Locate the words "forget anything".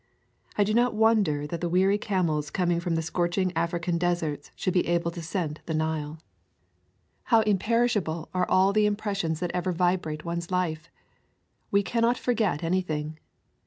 12.17-13.19